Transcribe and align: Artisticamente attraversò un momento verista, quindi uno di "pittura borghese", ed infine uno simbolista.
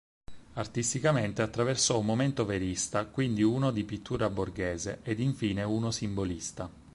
Artisticamente 0.53 1.43
attraversò 1.43 1.99
un 1.99 2.07
momento 2.07 2.43
verista, 2.43 3.05
quindi 3.05 3.43
uno 3.43 3.69
di 3.69 3.83
"pittura 3.83 4.31
borghese", 4.31 5.01
ed 5.03 5.19
infine 5.19 5.61
uno 5.61 5.91
simbolista. 5.91 6.67